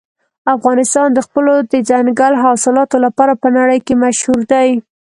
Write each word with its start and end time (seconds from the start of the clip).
افغانستان 0.55 1.07
د 1.13 1.19
خپلو 1.27 1.53
دځنګل 1.71 2.33
حاصلاتو 2.43 2.97
لپاره 3.05 3.33
په 3.41 3.47
نړۍ 3.57 3.79
کې 3.85 3.93
مشهور 4.03 4.39
دی. 4.51 4.69